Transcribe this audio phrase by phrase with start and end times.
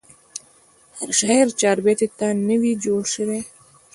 [0.97, 3.41] هر شاعر چاربیتې ته نه وي جوړسوی.